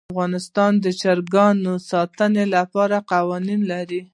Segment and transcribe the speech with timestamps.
[0.13, 4.01] افغانستان د چرګان د ساتنې لپاره قوانین لري.